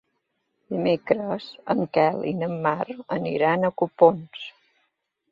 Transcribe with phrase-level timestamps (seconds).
[0.75, 4.47] Dimecres en Quel i na Mar aniran a Copons.